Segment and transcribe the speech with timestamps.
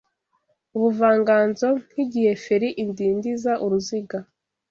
[0.75, 4.17] Ubuvanganzo, nkigihe feri idindiza uruziga